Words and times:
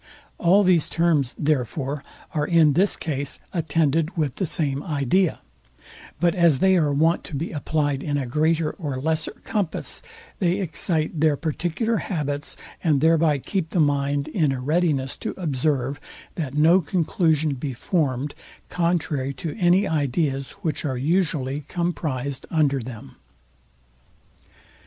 All 0.39 0.63
these 0.63 0.89
terms, 0.89 1.35
therefore, 1.37 2.03
are 2.33 2.47
in 2.47 2.73
this 2.73 2.95
case 2.95 3.37
attended 3.53 4.17
with 4.17 4.37
the 4.37 4.47
same 4.47 4.81
idea; 4.81 5.41
but 6.19 6.33
as 6.33 6.57
they 6.57 6.75
are 6.75 6.91
wont 6.91 7.23
to 7.25 7.35
be 7.35 7.51
applied 7.51 8.01
in 8.01 8.17
a 8.17 8.25
greater 8.25 8.71
or 8.71 8.99
lesser 8.99 9.33
compass, 9.43 10.01
they 10.39 10.53
excite 10.53 11.19
their 11.19 11.37
particular 11.37 11.97
habits, 11.97 12.57
and 12.83 12.99
thereby 12.99 13.37
keep 13.37 13.69
the 13.69 13.79
mind 13.79 14.27
in 14.29 14.51
a 14.51 14.59
readiness 14.59 15.15
to 15.17 15.35
observe, 15.37 15.99
that 16.33 16.55
no 16.55 16.81
conclusion 16.81 17.53
be 17.53 17.71
formed 17.73 18.33
contrary 18.69 19.35
to 19.35 19.55
any 19.59 19.87
ideas, 19.87 20.53
which 20.63 20.83
are 20.83 20.97
usually 20.97 21.61
comprized 21.69 22.47
under 22.49 22.79
them. 22.79 23.17